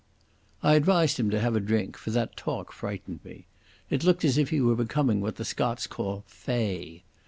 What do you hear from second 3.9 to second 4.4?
It looked as